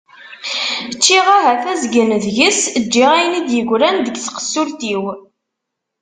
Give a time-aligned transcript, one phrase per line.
[0.95, 5.03] Ččiɣ ahat azgen deg-s, ǧǧiɣ ayen i d-yegran deg tqessult-iw.